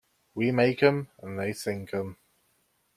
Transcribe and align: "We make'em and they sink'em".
"We 0.33 0.49
make'em 0.49 1.09
and 1.21 1.37
they 1.37 1.51
sink'em". 1.51 2.15